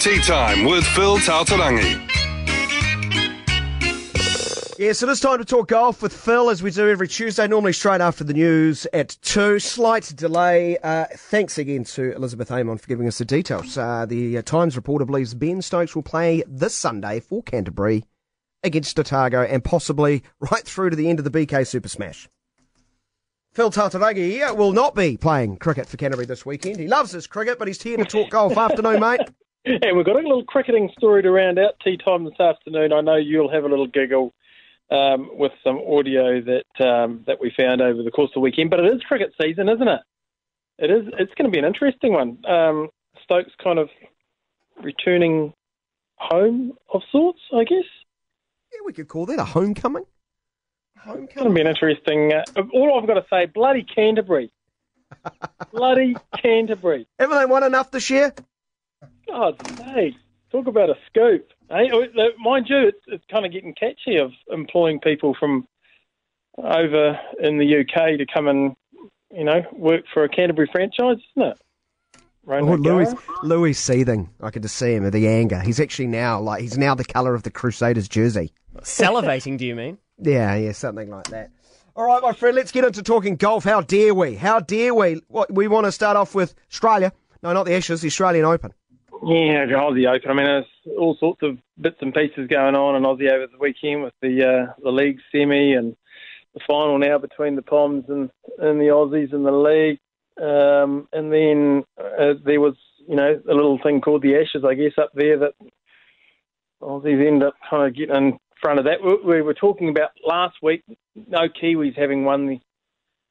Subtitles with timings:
[0.00, 2.08] Tea Time with Phil Tataurangi.
[4.78, 7.72] Yes, it is time to talk golf with Phil as we do every Tuesday, normally
[7.72, 9.60] straight after the news at 2.
[9.60, 10.76] Slight delay.
[10.78, 13.78] Uh, thanks again to Elizabeth Amon for giving us the details.
[13.78, 18.04] Uh, the uh, Times reporter believes Ben Stokes will play this Sunday for Canterbury
[18.64, 22.28] against Otago and possibly right through to the end of the BK Super Smash.
[23.52, 26.80] Phil Tataurangi will not be playing cricket for Canterbury this weekend.
[26.80, 28.56] He loves his cricket, but he's here to talk golf.
[28.56, 29.20] Afternoon, mate.
[29.82, 32.92] And we've got a little cricketing story to round out tea time this afternoon.
[32.92, 34.34] I know you'll have a little giggle
[34.90, 38.70] um, with some audio that um, that we found over the course of the weekend.
[38.70, 40.00] But it is cricket season, isn't it?
[40.78, 41.06] It is.
[41.18, 42.44] It's going to be an interesting one.
[42.44, 42.88] Um,
[43.22, 43.88] Stokes kind of
[44.82, 45.52] returning
[46.16, 47.84] home of sorts, I guess.
[48.72, 50.06] Yeah, we could call that a homecoming.
[50.98, 51.24] Homecoming.
[51.24, 52.32] It's going to be an interesting.
[52.32, 54.50] Uh, all I've got to say, bloody Canterbury,
[55.72, 57.06] bloody Canterbury.
[57.20, 58.34] Haven't they won enough this year?
[59.26, 60.14] God sake,
[60.50, 61.48] talk about a scoop.
[61.68, 62.04] Hey, oh,
[62.38, 65.66] mind you, it's, it's kind of getting catchy of employing people from
[66.58, 68.76] over in the UK to come and
[69.32, 71.58] you know work for a Canterbury franchise, isn't it?
[72.46, 74.28] oh, Louis, Louis seething.
[74.40, 75.60] I could just see him with the anger.
[75.60, 78.52] He's actually now like he's now the colour of the Crusaders jersey.
[78.80, 79.98] Salivating, do you mean?
[80.24, 81.50] Yeah, yeah, something like that.
[81.96, 83.64] All right, my friend, let's get into talking golf.
[83.64, 84.36] How dare we?
[84.36, 85.20] How dare we?
[85.26, 87.12] What we want to start off with Australia.
[87.42, 88.72] No, not the Ashes, the Australian Open.
[89.24, 90.30] Yeah, Aussie Open.
[90.30, 93.58] I mean, there's all sorts of bits and pieces going on in Aussie over the
[93.58, 95.94] weekend with the uh, the league semi and
[96.54, 100.00] the final now between the Poms and, and the Aussies in the league.
[100.42, 102.74] Um, and then uh, there was,
[103.08, 105.54] you know, a little thing called the Ashes, I guess, up there that
[106.82, 108.98] Aussies end up kind of getting in front of that.
[109.24, 110.82] We were talking about last week,
[111.14, 112.60] no Kiwis having won the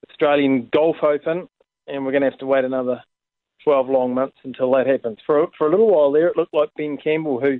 [0.09, 1.49] Australian Golf Open,
[1.85, 3.03] and we're going to have to wait another
[3.63, 5.17] 12 long months until that happens.
[5.25, 7.59] For, for a little while there, it looked like Ben Campbell, who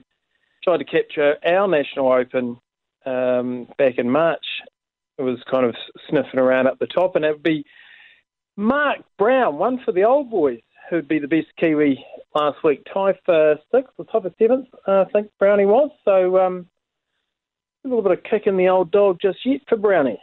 [0.64, 2.58] tried to capture our National Open
[3.06, 4.46] um, back in March,
[5.18, 5.76] was kind of
[6.10, 7.66] sniffing around up the top, and it would be
[8.58, 12.04] Mark Brown, one for the old boys, who'd be the best Kiwi
[12.36, 12.86] last week.
[12.94, 15.92] Tie for sixth or tie for seventh, I think Brownie was.
[16.06, 16.68] So um,
[17.86, 20.22] a little bit of kick in the old dog just yet for Brownie.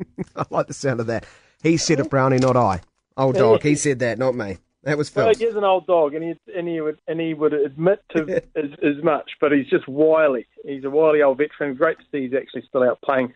[0.36, 1.26] I like the sound of that.
[1.62, 2.80] He said it, Brownie, not I.
[3.16, 3.62] Old dog.
[3.62, 4.58] He said that, not me.
[4.84, 5.24] That was Phil.
[5.24, 8.00] Well, he is an old dog, and he and he would and he would admit
[8.14, 9.32] to as, as much.
[9.40, 10.46] But he's just wily.
[10.64, 11.74] He's a wily old veteran.
[11.74, 13.32] Great to see he's actually still out playing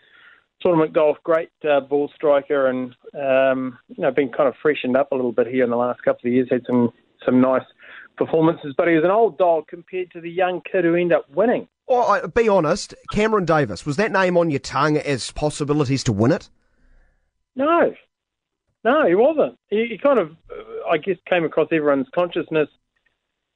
[0.60, 1.16] tournament golf.
[1.24, 5.32] Great uh, ball striker, and um, you know, been kind of freshened up a little
[5.32, 6.48] bit here in the last couple of years.
[6.50, 6.92] Had some
[7.24, 7.64] some nice
[8.18, 11.30] performances, but he was an old dog compared to the young kid who ended up
[11.30, 11.66] winning.
[11.86, 16.32] Well, be honest, Cameron Davis was that name on your tongue as possibilities to win
[16.32, 16.50] it?
[17.56, 17.94] No,
[18.88, 19.58] no, he wasn't.
[19.68, 20.34] He, he kind of,
[20.90, 22.70] I guess, came across everyone's consciousness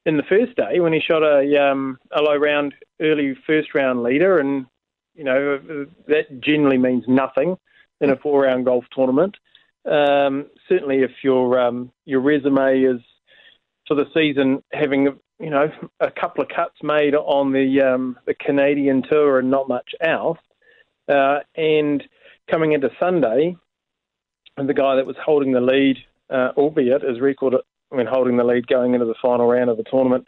[0.05, 4.03] in the first day when he shot a um, a low round, early first round
[4.03, 4.67] leader, and
[5.15, 7.57] you know that generally means nothing
[7.99, 9.35] in a four round golf tournament.
[9.89, 13.01] Um, certainly, if your um, your resume is
[13.87, 18.35] for the season having you know a couple of cuts made on the um, the
[18.35, 20.37] Canadian tour and not much else,
[21.07, 22.03] uh, and
[22.51, 23.55] coming into Sunday
[24.57, 25.97] and the guy that was holding the lead,
[26.29, 27.55] uh, albeit his record
[27.89, 30.25] when holding the lead going into the final round of the tournament,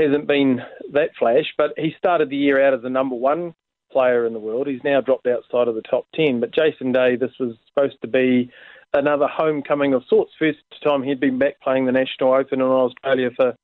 [0.00, 0.60] hasn't been
[0.92, 1.46] that flash.
[1.56, 3.54] But he started the year out as the number one
[3.92, 4.66] player in the world.
[4.66, 6.40] He's now dropped outside of the top ten.
[6.40, 8.50] But Jason Day, this was supposed to be
[8.92, 10.32] another homecoming of sorts.
[10.38, 13.54] First time he'd been back playing the National Open in Australia for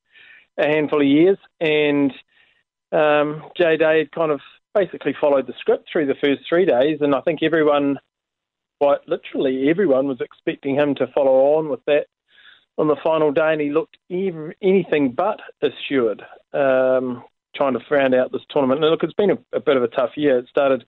[0.57, 2.11] a handful of years, and
[2.91, 4.39] um, Jay Day had kind of
[4.73, 7.99] basically followed the script through the first three days, and I think everyone
[8.79, 12.07] quite literally everyone was expecting him to follow on with that
[12.77, 16.21] on the final day, and he looked ev- anything but assured,
[16.53, 17.23] um,
[17.55, 18.83] trying to round out this tournament.
[18.83, 20.37] And look, it's been a, a, bit of a tough year.
[20.37, 20.85] It started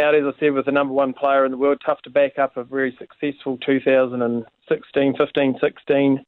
[0.00, 2.38] out, as I said, with the number one player in the world, tough to back
[2.38, 6.24] up a very successful 2016, 15, 16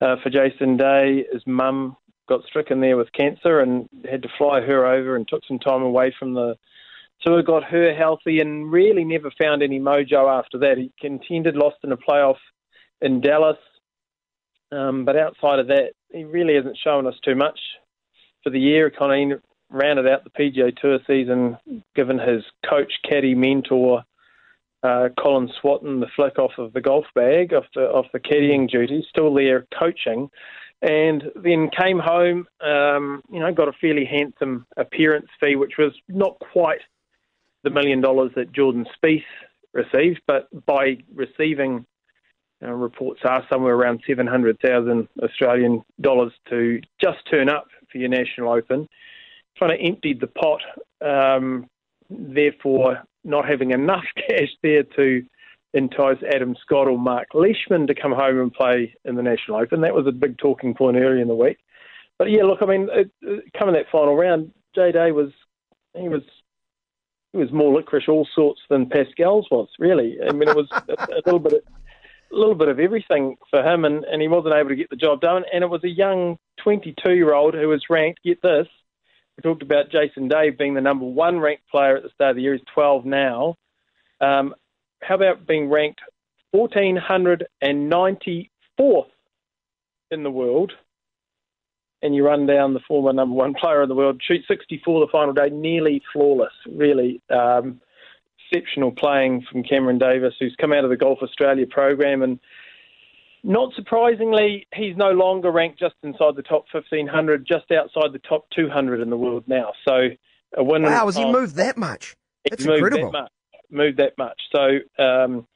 [0.00, 1.24] uh, for Jason Day.
[1.30, 1.96] His mum
[2.28, 5.82] got stricken there with cancer and had to fly her over and took some time
[5.82, 6.56] away from the
[7.22, 10.78] Tour got her healthy and really never found any mojo after that.
[10.78, 12.36] He contended, lost in a playoff
[13.00, 13.58] in Dallas,
[14.70, 17.58] um, but outside of that, he really hasn't shown us too much
[18.42, 18.90] for the year.
[18.90, 21.58] Kind of rounded out the PGA Tour season,
[21.94, 24.04] given his coach, caddy, mentor,
[24.82, 28.68] uh, Colin Swatton, the flick off of the golf bag, off the off the caddying
[28.70, 30.30] duties, still there coaching,
[30.82, 32.46] and then came home.
[32.60, 36.80] Um, you know, got a fairly handsome appearance fee, which was not quite
[37.64, 39.22] the million dollars that Jordan Spieth
[39.72, 41.86] received, but by receiving
[42.62, 48.52] uh, reports are somewhere around 700,000 Australian dollars to just turn up for your National
[48.52, 48.88] Open.
[49.56, 50.60] Trying to empty the pot,
[51.04, 51.66] um,
[52.10, 55.24] therefore not having enough cash there to
[55.74, 59.82] entice Adam Scott or Mark Leishman to come home and play in the National Open.
[59.82, 61.58] That was a big talking point early in the week.
[62.18, 65.30] But yeah, look, I mean, it, it, coming that final round, J Day was
[65.96, 66.22] he was
[67.32, 69.68] he was more licorice all sorts than Pascal's was.
[69.78, 71.54] Really, I mean, it was a, a little bit.
[71.54, 71.60] Of,
[72.30, 74.96] a little bit of everything for him, and, and he wasn't able to get the
[74.96, 75.44] job done.
[75.50, 78.66] And it was a young 22 year old who was ranked, get this,
[79.38, 82.36] we talked about Jason Day being the number one ranked player at the start of
[82.36, 82.54] the year.
[82.54, 83.54] He's 12 now.
[84.20, 84.52] Um,
[85.00, 86.00] how about being ranked
[86.52, 89.06] 1494th
[90.10, 90.72] in the world?
[92.00, 95.10] And you run down the former number one player in the world, shoot 64 the
[95.10, 97.20] final day, nearly flawless, really.
[97.28, 97.80] Um,
[98.50, 102.22] exceptional playing from Cameron Davis, who's come out of the Golf Australia program.
[102.22, 102.38] And
[103.42, 108.48] not surprisingly, he's no longer ranked just inside the top 1500, just outside the top
[108.50, 109.72] 200 in the world now.
[109.86, 110.08] So
[110.56, 110.82] a win.
[110.82, 112.16] Wow, has he moved that much?
[112.48, 113.12] That's incredible.
[113.12, 113.32] That much,
[113.70, 114.40] moved that much.
[114.54, 115.46] So, um,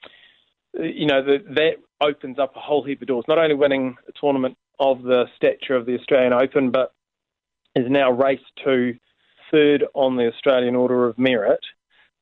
[0.75, 3.25] you know, the, that opens up a whole heap of doors.
[3.29, 4.56] Not only winning a tournament
[4.90, 6.93] of the stature of the Australian Open, but
[7.75, 8.94] is now raced to
[9.50, 11.61] third on the Australian Order of Merit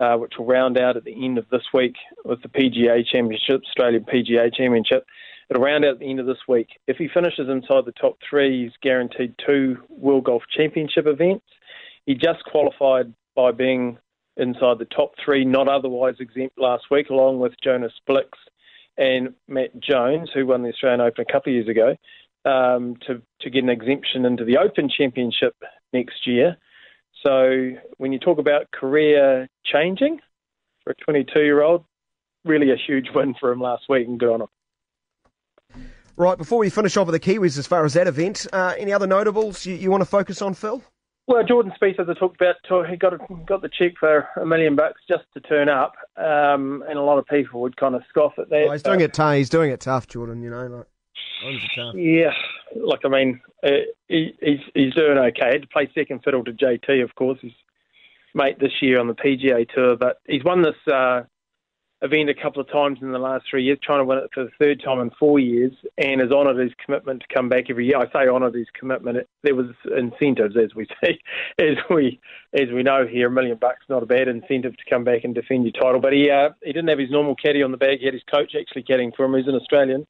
[0.01, 3.61] uh, which will round out at the end of this week with the PGA Championship,
[3.69, 5.05] Australian PGA Championship.
[5.51, 6.69] It'll round out at the end of this week.
[6.87, 11.45] If he finishes inside the top three, he's guaranteed two World Golf Championship events.
[12.07, 13.99] He just qualified by being
[14.37, 18.31] inside the top three, not otherwise exempt last week, along with Jonas Blixt
[18.97, 21.97] and Matt Jones, who won the Australian Open a couple of years ago,
[22.45, 25.55] um, to, to get an exemption into the Open Championship
[25.93, 26.57] next year.
[27.25, 30.21] So when you talk about career changing
[30.85, 31.85] for a 22 year old,
[32.45, 34.49] really a huge win for him last week and good on him.
[36.17, 38.93] Right, before we finish off with the Kiwis as far as that event, uh, any
[38.93, 40.83] other notables you, you want to focus on, Phil?
[41.27, 42.57] Well, Jordan Spieth, as I talked about,
[42.91, 43.13] he got
[43.47, 47.19] got the check for a million bucks just to turn up, um, and a lot
[47.19, 48.67] of people would kind of scoff at that.
[48.69, 49.37] Oh, he's doing it tough.
[49.37, 50.43] He's doing it tough, Jordan.
[50.43, 50.87] You know, like
[51.95, 52.33] yeah,
[52.77, 53.71] like I mean, uh,
[54.09, 55.53] he, he's he's doing okay.
[55.53, 57.53] Had to play second fiddle to JT, of course, his
[58.35, 61.23] mate this year on the PGA Tour, but he's won this uh,
[62.03, 64.45] event a couple of times in the last three years, trying to win it for
[64.45, 67.87] the third time in four years, and has honoured his commitment to come back every
[67.87, 67.99] year.
[67.99, 69.19] I say honoured his commitment.
[69.19, 69.67] It, there was
[69.97, 71.19] incentives, as we see,
[71.59, 72.21] as we
[72.55, 73.29] as we know here.
[73.29, 76.01] A million bucks not a bad incentive to come back and defend your title.
[76.01, 77.99] But he uh, he didn't have his normal caddy on the bag.
[78.01, 79.35] He had his coach actually caddying for him.
[79.35, 80.07] He's an Australian.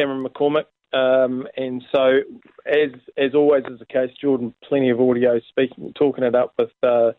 [0.00, 0.64] Cameron McCormick.
[0.92, 2.20] Um, and so,
[2.66, 6.70] as as always is the case, Jordan plenty of audio speaking, talking it up with
[6.82, 7.12] uh,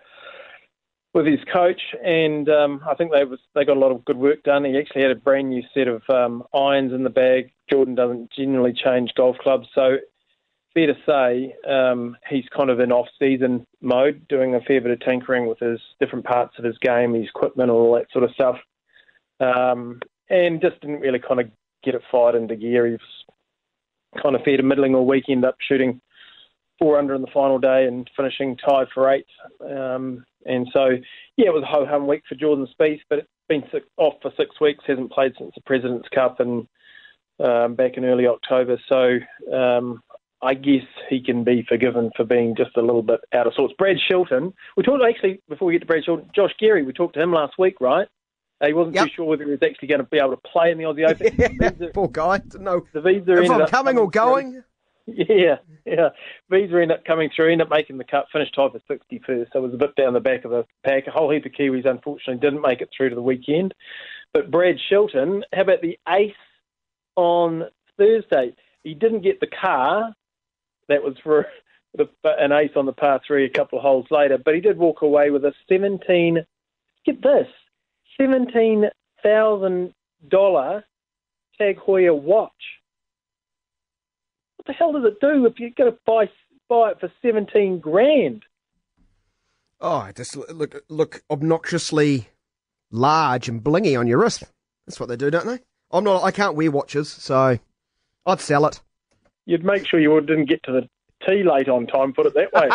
[1.13, 4.17] with his coach, and um, I think they was they got a lot of good
[4.17, 4.65] work done.
[4.65, 7.51] He actually had a brand new set of um, irons in the bag.
[7.69, 9.97] Jordan doesn't generally change golf clubs, so
[10.73, 14.99] fair to say um, he's kind of in off-season mode, doing a fair bit of
[14.99, 18.57] tinkering with his different parts of his game, his equipment, all that sort of stuff,
[19.39, 21.49] um, and just didn't really kind of
[21.83, 22.85] get it fired into gear.
[22.85, 26.01] He was kind of fair to middling all weekend, up shooting
[26.79, 29.27] four under in the final day and finishing tied for eight.
[29.61, 30.89] Um, and so,
[31.37, 34.15] yeah, it was a ho hum week for Jordan Spieth, but it's been sick, off
[34.21, 36.67] for six weeks, hasn't played since the President's Cup and
[37.39, 38.79] um, back in early October.
[38.89, 39.19] So
[39.55, 40.01] um,
[40.41, 43.75] I guess he can be forgiven for being just a little bit out of sorts.
[43.77, 47.13] Brad Shelton, we talked actually before we get to Brad Shelton, Josh Geary, we talked
[47.13, 48.07] to him last week, right?
[48.63, 49.07] He wasn't yep.
[49.07, 51.09] too sure whether he was actually going to be able to play in the Aussie
[51.09, 51.35] Open.
[51.37, 52.37] Yeah, visa, poor guy.
[52.37, 54.51] Didn't know the visa if I'm coming or going.
[54.51, 54.63] Through.
[55.07, 56.09] Yeah, yeah.
[56.49, 59.47] Visa ended up coming through, ended up making the cut, finished tied for 61st.
[59.51, 61.07] So it was a bit down the back of the pack.
[61.07, 63.73] A whole heap of Kiwis, unfortunately, didn't make it through to the weekend.
[64.33, 66.33] But Brad Shelton, how about the ace
[67.15, 67.63] on
[67.97, 68.55] Thursday?
[68.83, 70.13] He didn't get the car.
[70.87, 71.47] That was for
[72.23, 75.01] an ace on the par three a couple of holes later, but he did walk
[75.01, 76.45] away with a 17.
[77.05, 77.47] Get this
[78.19, 78.85] seventeen
[79.23, 79.93] thousand
[80.27, 80.83] dollar
[81.57, 82.51] Tag Heuer watch.
[84.57, 86.29] What the hell does it do if you're going to buy
[86.69, 88.43] buy it for seventeen grand?
[89.79, 92.29] Oh, just look look obnoxiously
[92.91, 94.43] large and blingy on your wrist.
[94.85, 95.59] That's what they do, don't they?
[95.91, 96.23] I'm not.
[96.23, 97.59] I can't wear watches, so
[98.25, 98.81] I'd sell it.
[99.45, 100.89] You'd make sure you didn't get to the
[101.27, 102.13] tea late on time.
[102.13, 102.69] Put it that way.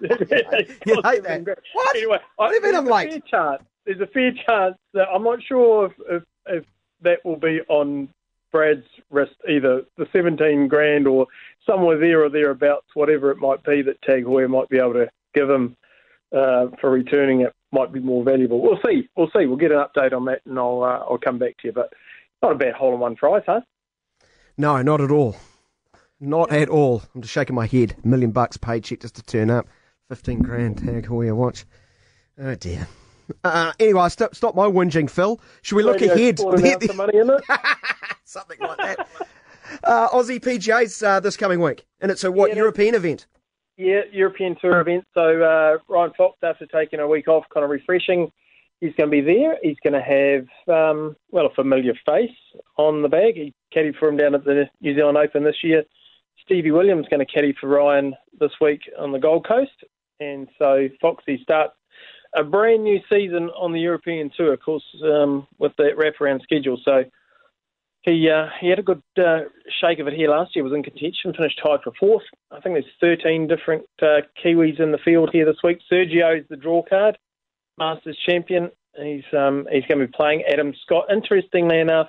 [0.86, 1.58] you hate that.
[1.72, 1.96] What?
[1.96, 3.24] Anyway, what do you mean I'm late?
[3.26, 6.64] Chart there's a fair chance that I'm not sure if, if, if
[7.02, 8.08] that will be on
[8.52, 11.26] Brad's wrist, either the 17 grand or
[11.66, 15.10] somewhere there or thereabouts, whatever it might be that Tag Heuer might be able to
[15.34, 15.76] give him
[16.32, 18.62] uh, for returning it might be more valuable.
[18.62, 19.08] We'll see.
[19.16, 19.46] We'll see.
[19.46, 21.72] We'll get an update on that, and I'll uh, I'll come back to you.
[21.72, 21.92] But
[22.42, 23.62] Not a bad hole in one price, huh?
[24.56, 25.36] No, not at all.
[26.20, 27.02] Not at all.
[27.14, 27.96] I'm just shaking my head.
[28.04, 29.66] A million bucks paycheck just to turn up.
[30.10, 31.64] 15 grand tag Heuer watch.
[32.38, 32.86] Oh dear.
[33.44, 35.40] Uh, anyway, stop, stop my whinging, Phil.
[35.62, 36.36] Should we look Radio ahead?
[36.36, 37.42] The money in it.
[38.24, 39.08] Something like that.
[39.84, 43.26] Uh, Aussie PGA's uh, this coming week, and it's a what Yeah, European event?
[43.76, 45.04] Yeah, European Tour event.
[45.14, 48.30] So uh, Ryan Fox, after taking a week off, kind of refreshing,
[48.80, 49.56] he's going to be there.
[49.62, 52.36] He's going to have, um, well, a familiar face
[52.76, 53.36] on the bag.
[53.36, 55.84] He caddied for him down at the New Zealand Open this year.
[56.42, 59.84] Stevie Williams going to caddy for Ryan this week on the Gold Coast.
[60.18, 61.72] And so Foxy starts
[62.34, 66.78] a brand new season on the European Tour, of course, um, with that wraparound schedule.
[66.84, 67.04] So
[68.02, 69.40] he uh, he had a good uh,
[69.80, 70.64] shake of it here last year.
[70.64, 72.22] Was in contention, finished tied for fourth.
[72.50, 75.80] I think there's 13 different uh, Kiwis in the field here this week.
[75.90, 77.18] Sergio is the draw card,
[77.78, 78.70] Masters champion.
[78.96, 81.06] He's um, he's going to be playing Adam Scott.
[81.12, 82.08] Interestingly enough,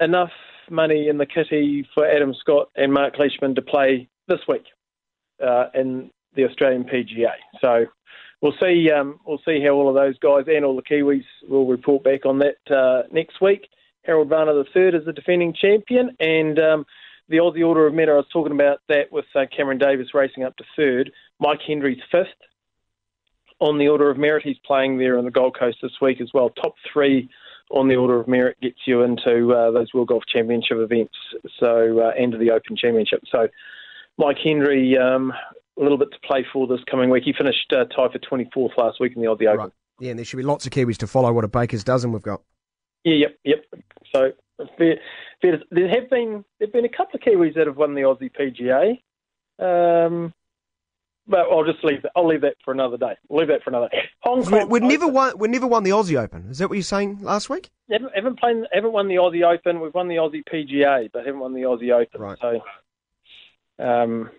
[0.00, 0.32] enough
[0.70, 4.64] money in the kitty for Adam Scott and Mark Leishman to play this week
[5.44, 7.32] uh, in the Australian PGA.
[7.60, 7.86] So
[8.42, 8.90] we'll see.
[8.90, 12.26] Um, we'll see how all of those guys and all the Kiwis will report back
[12.26, 13.68] on that uh, next week.
[14.04, 16.84] Harold Varner III is the defending champion, and um,
[17.28, 18.12] the Aussie Order of Merit.
[18.12, 21.12] I was talking about that with uh, Cameron Davis racing up to third.
[21.40, 22.26] Mike Hendry's fifth
[23.60, 24.42] on the Order of Merit.
[24.44, 26.50] He's playing there on the Gold Coast this week as well.
[26.50, 27.30] Top three
[27.70, 31.14] on the Order of Merit gets you into uh, those World Golf Championship events,
[31.60, 33.22] so uh, to the Open Championship.
[33.30, 33.48] So
[34.18, 35.32] Mike Hendry, um,
[35.78, 37.24] a little bit to play for this coming week.
[37.24, 39.72] He finished uh, tied for 24th last week in the Aussie Open.
[40.00, 42.22] Yeah, and there should be lots of Kiwis to follow what a baker's dozen we've
[42.22, 42.42] got.
[43.04, 43.64] Yeah, yep, yep.
[44.14, 44.32] So
[44.78, 44.96] fair,
[45.40, 48.02] fair, there have been there have been a couple of Kiwis that have won the
[48.02, 48.98] Aussie PGA.
[49.58, 50.32] Um,
[51.26, 52.12] but I'll just leave that.
[52.16, 53.14] I'll leave that for another day.
[53.30, 54.02] Leave that for another day.
[54.20, 54.68] Hong Kong.
[54.68, 55.38] we'd never won.
[55.38, 56.48] We never won the Aussie Open.
[56.50, 57.70] Is that what you're saying last week?
[57.90, 59.80] haven't, haven't played, haven't won the Aussie Open.
[59.80, 62.20] We've won the Aussie PGA, but haven't won the Aussie Open.
[62.20, 62.38] Right.
[62.40, 64.30] So, um,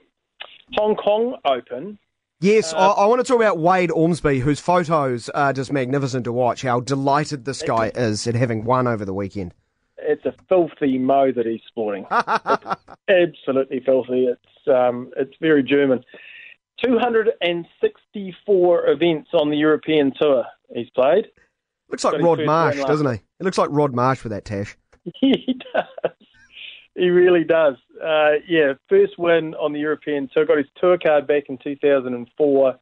[0.77, 1.97] Hong Kong Open.
[2.39, 6.25] Yes, Uh, I, I want to talk about Wade Ormsby, whose photos are just magnificent
[6.25, 6.61] to watch.
[6.61, 9.53] How delighted this guy is at having won over the weekend.
[9.97, 12.05] It's a filthy mo that he's sporting.
[12.11, 14.25] Absolutely filthy.
[14.25, 16.03] It's um, it's very German.
[16.83, 21.27] 264 events on the European tour he's played.
[21.89, 23.21] Looks like Rod Marsh, doesn't he?
[23.39, 24.75] It looks like Rod Marsh with that tash.
[25.15, 26.11] he does.
[26.95, 27.75] He really does.
[28.01, 30.45] Uh, yeah, first win on the European tour.
[30.45, 32.79] Got his tour card back in 2004.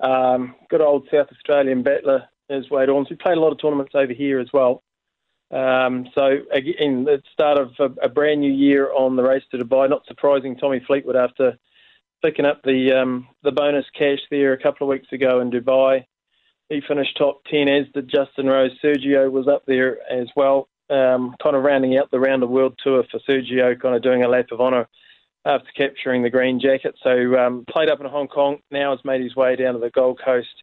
[0.00, 3.16] Um, good old South Australian battler is Wade Ormsby.
[3.16, 4.82] Played a lot of tournaments over here as well.
[5.50, 9.58] Um, so again, the start of a, a brand new year on the race to
[9.58, 9.88] Dubai.
[9.88, 11.56] Not surprising, Tommy Fleetwood after
[12.24, 16.04] picking up the um, the bonus cash there a couple of weeks ago in Dubai.
[16.70, 18.72] He finished top ten, as did Justin Rose.
[18.82, 22.78] Sergio was up there as well, um, kind of rounding out the round of world
[22.82, 24.88] tour for Sergio, kind of doing a lap of honour
[25.44, 26.94] after capturing the green jacket.
[27.02, 28.58] So um, played up in Hong Kong.
[28.70, 30.62] Now has made his way down to the Gold Coast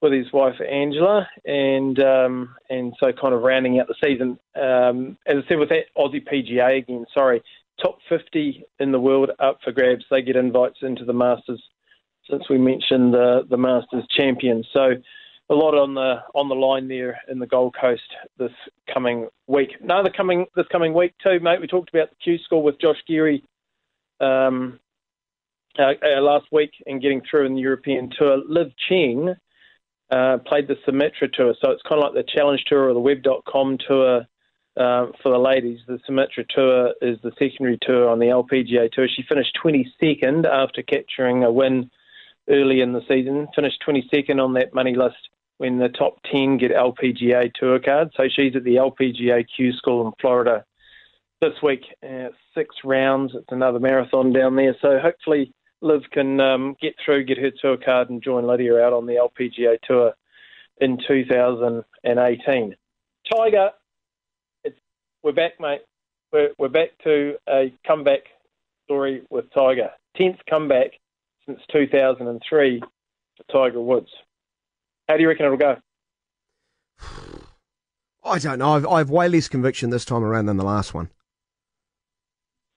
[0.00, 4.38] with his wife Angela, and um, and so kind of rounding out the season.
[4.56, 7.42] Um, as I said, with that Aussie PGA again, sorry,
[7.82, 10.04] top 50 in the world up for grabs.
[10.10, 11.62] They get invites into the Masters.
[12.30, 14.92] Since we mentioned the the Masters champions, so
[15.50, 18.02] a lot on the on the line there in the Gold Coast
[18.38, 18.52] this
[18.92, 19.70] coming week.
[19.82, 21.60] No, the coming this coming week too, mate.
[21.60, 23.42] We talked about the Q school with Josh Geary
[24.20, 24.78] um,
[25.76, 28.40] uh, uh, last week and getting through in the European Tour.
[28.48, 29.34] Liv Cheng
[30.12, 33.00] uh, played the Symetra Tour, so it's kind of like the Challenge Tour or the
[33.00, 34.26] Web.com Tour
[34.76, 35.80] uh, for the ladies.
[35.88, 39.08] The Symetra Tour is the secondary tour on the LPGA Tour.
[39.08, 41.90] She finished 22nd after capturing a win
[42.48, 43.48] early in the season.
[43.54, 45.28] Finished 22nd on that money list
[45.60, 48.12] when the top 10 get LPGA Tour cards.
[48.16, 50.64] So she's at the LPGA Q School in Florida
[51.42, 51.82] this week.
[52.02, 53.32] Uh, six rounds.
[53.34, 54.74] It's another marathon down there.
[54.80, 55.52] So hopefully
[55.82, 59.16] Liv can um, get through, get her tour card, and join Lydia out on the
[59.16, 60.14] LPGA Tour
[60.80, 62.74] in 2018.
[63.30, 63.70] Tiger,
[65.22, 65.82] we're back, mate.
[66.32, 68.20] We're, we're back to a comeback
[68.86, 69.90] story with Tiger.
[70.16, 70.92] Tenth comeback
[71.44, 74.08] since 2003 for Tiger Woods.
[75.10, 75.76] How do you reckon it'll go?
[78.24, 78.76] I don't know.
[78.76, 81.10] I've, I've way less conviction this time around than the last one.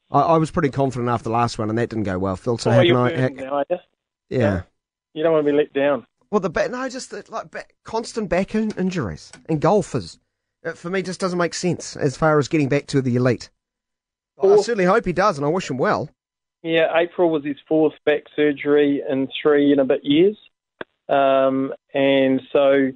[0.09, 2.35] I, I was pretty confident after the last one, and that didn't go well.
[2.35, 3.09] Phil, so oh, how can I?
[3.11, 3.79] burning how- now, are
[4.29, 4.61] yeah.
[5.13, 6.07] You don't want to be let down.
[6.31, 10.17] Well, the back, no, just the, like back, constant back in, injuries and golfers.
[10.63, 13.51] It, for me, just doesn't make sense as far as getting back to the elite.
[14.41, 16.09] I certainly hope he does, and I wish him well.
[16.63, 20.35] Yeah, April was his fourth back surgery in three and a bit years.
[21.09, 22.91] Um, and so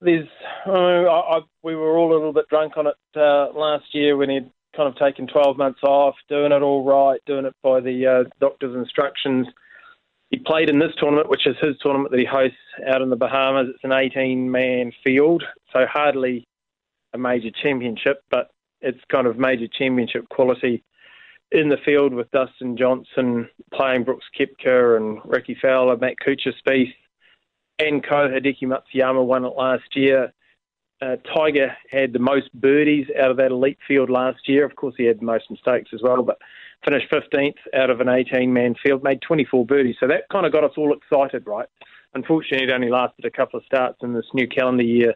[0.00, 0.28] there's,
[0.66, 4.30] I, I, we were all a little bit drunk on it uh, last year when
[4.30, 8.06] he'd kind of taken 12 months off, doing it all right, doing it by the
[8.06, 9.46] uh, doctor's instructions.
[10.30, 12.56] He played in this tournament, which is his tournament that he hosts
[12.86, 13.68] out in the Bahamas.
[13.74, 16.46] It's an 18 man field, so hardly
[17.14, 20.84] a major championship, but it's kind of major championship quality
[21.50, 26.92] in the field with Dustin Johnson playing Brooks Koepka and Rickie Fowler, Matt Kuchar Spieth,
[27.78, 30.32] and Ko Hideki Matsuyama won it last year.
[31.00, 34.64] Uh, Tiger had the most birdies out of that elite field last year.
[34.64, 36.38] Of course, he had the most mistakes as well, but
[36.84, 39.96] finished 15th out of an 18 man field, made 24 birdies.
[40.00, 41.68] So that kind of got us all excited, right?
[42.14, 45.14] Unfortunately, it only lasted a couple of starts in this new calendar year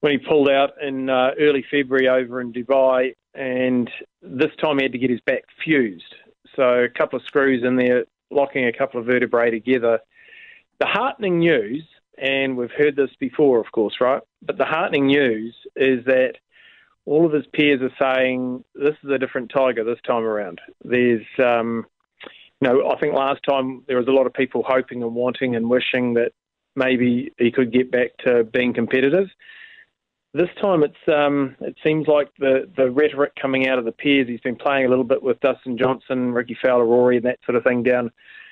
[0.00, 4.84] when he pulled out in uh, early February over in Dubai, and this time he
[4.84, 6.14] had to get his back fused.
[6.54, 10.00] So a couple of screws in there, locking a couple of vertebrae together.
[10.78, 11.84] The heartening news
[12.18, 14.22] and we've heard this before, of course, right?
[14.42, 16.34] But the heartening news is that
[17.04, 20.60] all of his peers are saying this is a different Tiger this time around.
[20.84, 21.86] There's, um,
[22.60, 25.54] you know, I think last time there was a lot of people hoping and wanting
[25.56, 26.32] and wishing that
[26.74, 29.28] maybe he could get back to being competitive.
[30.34, 34.28] This time, it's um, it seems like the, the rhetoric coming out of the peers.
[34.28, 37.56] He's been playing a little bit with Dustin Johnson, Rickie Fowler, Rory, and that sort
[37.56, 38.10] of thing down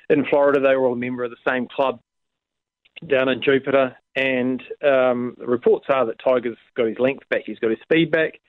[0.09, 0.59] in Florida.
[0.59, 1.99] They were all a member of the same club
[3.07, 7.71] down in Jupiter, and um, reports are that Tiger's got his length back, he's got
[7.71, 8.39] his speed back.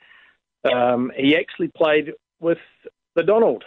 [0.72, 2.58] Um, he actually played with
[3.14, 3.64] the Donald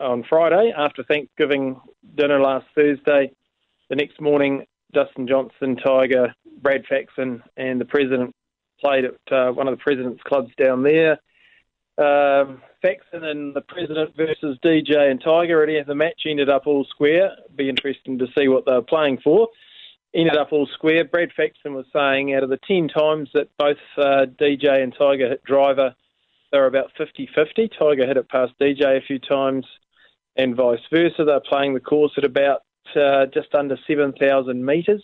[0.00, 1.80] on Friday after Thanksgiving
[2.16, 3.32] dinner last Thursday.
[3.88, 8.34] The next morning, Dustin Johnson, Tiger, Brad Faxon, and the president
[8.80, 11.12] played at uh, one of the president's clubs down there.
[11.96, 16.84] Um, Faxon and the president versus DJ and Tiger, and the match ended up all
[16.84, 17.30] square.
[17.54, 19.48] Be interesting to see what they were playing for
[20.14, 21.04] ended up all square.
[21.04, 25.28] Brad Faxon was saying out of the 10 times that both uh, DJ and Tiger
[25.28, 25.94] hit driver,
[26.52, 27.68] they were about 50 50.
[27.78, 29.66] Tiger hit it past DJ a few times
[30.36, 31.24] and vice versa.
[31.24, 32.62] They're playing the course at about
[32.96, 35.02] uh, just under 7,000 metres.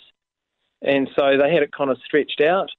[0.82, 2.70] And so they had it kind of stretched out.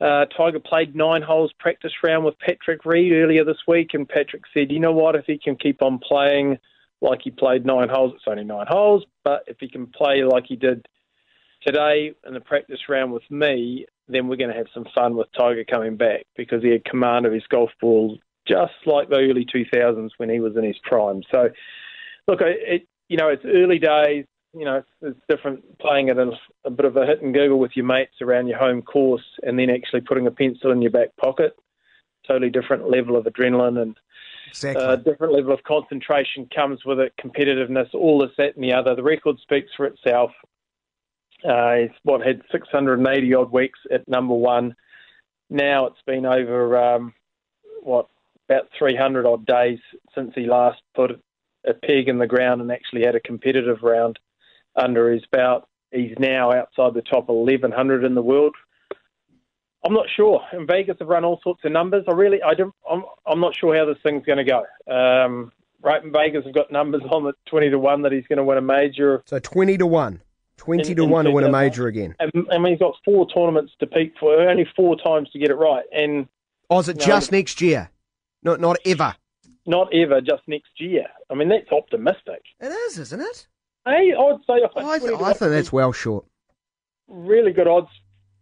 [0.00, 4.42] Uh, Tiger played nine holes practice round with Patrick Reed earlier this week, and Patrick
[4.52, 6.58] said, you know what, if he can keep on playing
[7.00, 10.44] like he played nine holes, it's only nine holes, but if he can play like
[10.48, 10.86] he did
[11.66, 15.28] today in the practice round with me, then we're going to have some fun with
[15.36, 19.46] Tiger coming back because he had command of his golf ball just like the early
[19.46, 21.22] 2000s when he was in his prime.
[21.30, 21.50] So,
[22.26, 24.24] look, it, you know, it's early days.
[24.54, 26.32] You know, it's, different playing at a,
[26.64, 29.58] a bit of a hit and giggle with your mates around your home course and
[29.58, 31.54] then actually putting a pencil in your back pocket.
[32.26, 33.96] Totally different level of adrenaline and
[34.48, 34.84] exactly.
[34.84, 38.94] uh, different level of concentration comes with it, competitiveness, all this, that, and the other.
[38.94, 40.30] The record speaks for itself.
[41.44, 44.74] Uh, it's what had 680 odd weeks at number one.
[45.50, 47.14] Now it's been over um,
[47.82, 48.06] what
[48.48, 49.78] about 300 odd days
[50.14, 51.10] since he last put
[51.66, 54.18] a peg in the ground and actually had a competitive round
[54.76, 55.66] under his belt.
[55.90, 58.54] He's now outside the top 1100 in the world.
[59.84, 60.40] I'm not sure.
[60.52, 62.04] And Vegas, have run all sorts of numbers.
[62.08, 64.64] I really, I don't, I'm, I'm not sure how this thing's going to go.
[64.92, 65.52] Um,
[65.82, 68.44] right and Vegas, have got numbers on the 20 to 1 that he's going to
[68.44, 69.22] win a major.
[69.26, 70.22] So 20 to 1.
[70.56, 72.14] Twenty to in one to win a major again.
[72.20, 75.54] I mean, he's got four tournaments to peak for, only four times to get it
[75.54, 75.84] right.
[75.92, 76.28] And
[76.70, 77.90] oh, is it know, just next year?
[78.42, 79.14] Not not ever.
[79.66, 81.06] Not ever, just next year.
[81.30, 82.42] I mean, that's optimistic.
[82.60, 83.46] It is, isn't it?
[83.84, 86.24] Hey, I'd say I, th- I think that's well short.
[87.08, 87.90] Really good odds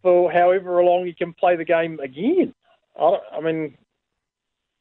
[0.03, 2.55] for however long he can play the game again.
[2.99, 3.77] I, I mean,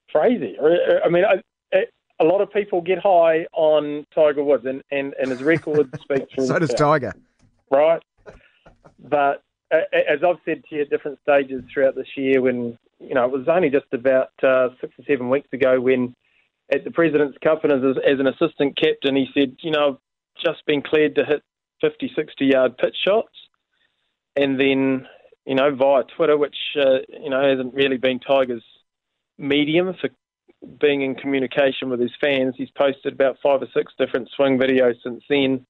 [0.10, 0.58] crazy.
[0.60, 1.42] I mean, I,
[2.20, 6.34] a lot of people get high on Tiger Woods, and, and, and his record speaks
[6.34, 7.14] for So does Tiger.
[7.72, 8.02] Right.
[9.00, 13.26] But as I've said to you at different stages throughout this year, when, you know,
[13.26, 16.16] it was only just about uh, six or seven weeks ago when
[16.72, 20.00] at the President's Cup and as, as an assistant captain, he said, you know,
[20.44, 21.44] just been cleared to hit
[21.82, 23.34] 50, 60 yard pitch shots.
[24.36, 25.08] And then,
[25.46, 28.64] you know, via Twitter, which, uh, you know, hasn't really been Tiger's
[29.38, 30.10] medium for
[30.80, 32.56] being in communication with his fans.
[32.58, 35.66] He's posted about five or six different swing videos since then,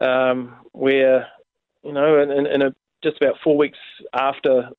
[0.00, 1.28] um, where,
[1.82, 3.78] you know, in, in a, just about four weeks
[4.12, 4.70] after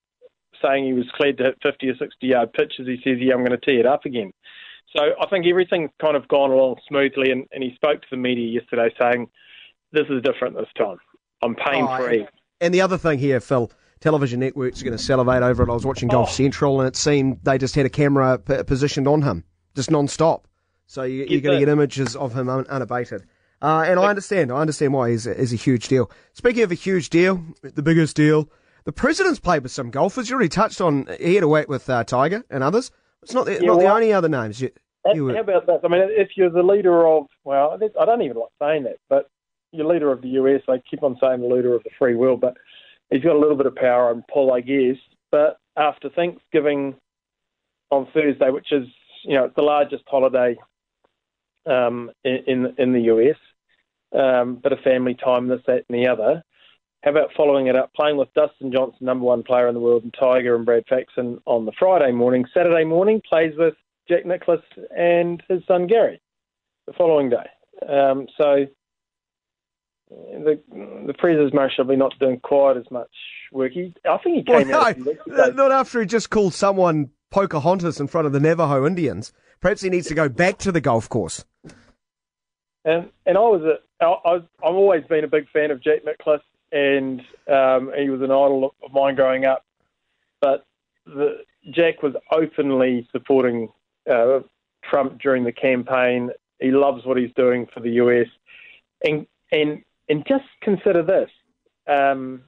[0.63, 3.45] saying he was cleared to hit 50 or 60 yard pitches, he says, Yeah, I'm
[3.45, 4.34] going to tee it up again.
[4.95, 7.32] So I think everything's kind of gone along smoothly.
[7.32, 9.30] And, and he spoke to the media yesterday saying,
[9.91, 10.97] This is different this time.
[11.41, 12.23] I'm pain free.
[12.23, 12.28] Oh,
[12.62, 15.69] and the other thing here, Phil, television networks are going to salivate over it.
[15.69, 16.33] I was watching Golf oh.
[16.33, 19.43] Central, and it seemed they just had a camera p- positioned on him,
[19.75, 20.47] just non-stop.
[20.88, 23.25] So you, are going to get images of him un- unabated.
[23.62, 24.51] Uh, and I understand.
[24.51, 26.09] I understand why he's a, he's a huge deal.
[26.33, 28.49] Speaking of a huge deal, the biggest deal,
[28.85, 30.29] the president's played with some golfers.
[30.29, 32.91] You already touched on he had a whack with uh, Tiger and others.
[33.21, 34.62] It's not the, Yeah, not the only other names.
[34.62, 34.71] You,
[35.13, 35.81] you were- How about that?
[35.83, 39.29] I mean, if you're the leader of, well, I don't even like saying that, but
[39.71, 40.62] you're leader of the US.
[40.67, 42.55] I keep on saying the leader of the free world, but
[43.09, 44.97] he's got a little bit of power and pull, I guess.
[45.31, 46.95] But after Thanksgiving
[47.91, 48.87] on Thursday, which is,
[49.23, 50.55] you know, the largest holiday
[51.65, 53.37] um, in, in in the US,
[54.13, 56.43] um, bit of family time, this, that, and the other.
[57.03, 60.03] How about following it up, playing with Dustin Johnson, number one player in the world,
[60.03, 62.45] and Tiger and Brad Faxon on the Friday morning.
[62.53, 63.75] Saturday morning, plays with
[64.09, 64.61] Jack Nicklaus
[64.95, 66.19] and his son Gary
[66.87, 67.47] the following day.
[67.87, 68.65] Um, so
[70.09, 70.59] the
[71.05, 73.09] the President's most probably not doing quite as much
[73.51, 73.71] work.
[73.73, 74.97] He, I think he well, came out.
[75.27, 79.31] no, not after he just called someone Pocahontas in front of the Navajo Indians.
[79.61, 81.45] Perhaps he needs to go back to the golf course.
[82.85, 86.41] And and I was a I, I've always been a big fan of Jack Nicklaus,
[86.71, 89.65] and um, he was an idol of mine growing up.
[90.41, 90.65] But
[91.05, 91.39] the,
[91.71, 93.69] Jack was openly supporting
[94.09, 94.39] uh,
[94.89, 96.31] Trump during the campaign.
[96.59, 98.27] He loves what he's doing for the US,
[99.03, 101.29] and and and just consider this.
[101.87, 102.41] Um,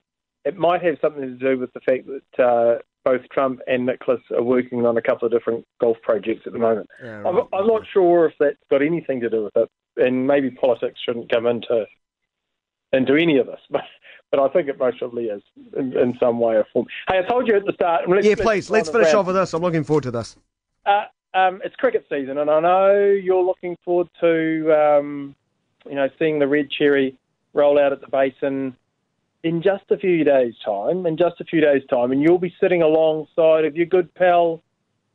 [0.44, 4.22] it might have something to do with the fact that uh, both Trump and Nicklaus
[4.32, 6.90] are working on a couple of different golf projects at the moment.
[7.26, 11.00] I'm, I'm not sure if that's got anything to do with it, and maybe politics
[11.06, 11.86] shouldn't come into
[12.94, 13.84] into any of this, but
[14.32, 15.42] but I think it most probably is
[15.78, 16.86] in, in some way or form.
[17.10, 18.04] Hey, I told you at the start.
[18.24, 18.70] Yeah, please.
[18.70, 19.54] Let's finish off with this.
[19.54, 20.38] I'm looking forward to this.
[20.86, 25.36] Uh, um, it's cricket season, and I know you're looking forward to um,
[25.88, 27.18] you know seeing the red cherry
[27.54, 28.76] roll out at the basin
[29.44, 31.06] in just a few days' time.
[31.06, 34.62] In just a few days' time, and you'll be sitting alongside of your good pal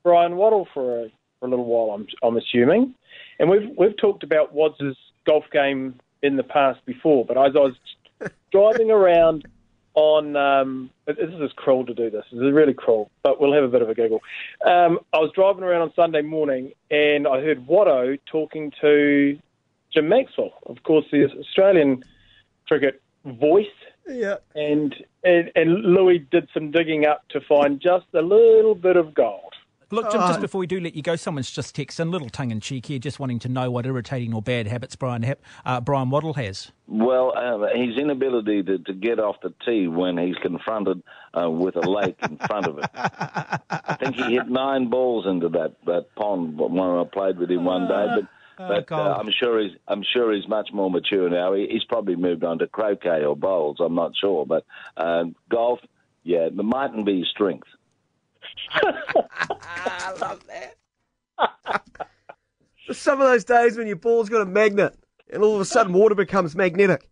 [0.03, 1.95] Bryan Waddle for a, for a little while.
[1.95, 2.95] I'm, I'm assuming,
[3.39, 4.97] and we've we've talked about Wads's
[5.27, 7.75] golf game in the past before, but as I was
[8.53, 9.47] driving around
[9.97, 12.25] on um, this is cruel to do this.
[12.31, 14.21] This is really cruel, but we'll have a bit of a giggle.
[14.65, 19.39] Um, I was driving around on Sunday morning and I heard Watto talking to
[19.93, 22.05] Jim Maxwell, of course, the Australian
[22.67, 23.67] cricket voice,
[24.09, 24.37] Yeah.
[24.55, 29.13] and and, and Louis did some digging up to find just a little bit of
[29.15, 29.41] gold.
[29.93, 30.27] Look, Jim, Oh.
[30.27, 32.87] just before we do let you go, someone's just texting, in, little tongue in cheek
[32.87, 36.35] here, just wanting to know what irritating or bad habits Brian Hap, uh, Bryan Waddle
[36.35, 36.73] has.
[36.89, 41.05] Well, uh, his inability to, to get off the tee when he's confronted
[41.41, 42.87] uh, with a lake in front of it.
[42.97, 47.65] I think he hit nine balls into that, that pond when I played with him
[47.65, 48.07] one day.
[48.17, 51.53] But, but uh, I'm sure he's I'm sure he's much more mature now.
[51.55, 53.79] He, he's probably moved on to croquet or bowls.
[53.81, 54.65] I'm not sure, but
[54.97, 55.81] uh, golf,
[56.25, 57.69] yeah, the mightn't be his strength.
[62.87, 64.97] There's some of those days when your ball's got a magnet
[65.33, 67.09] and all of a sudden water becomes magnetic.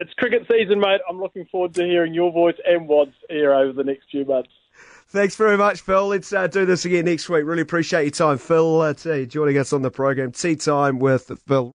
[0.00, 1.00] It's cricket season, mate.
[1.08, 4.50] I'm looking forward to hearing your voice and Wad's here over the next few months.
[5.14, 6.08] Thanks very much, Phil.
[6.08, 7.44] Let's uh, do this again next week.
[7.44, 10.32] Really appreciate your time, Phil, uh, t- joining us on the program.
[10.32, 11.72] Tea time with Phil.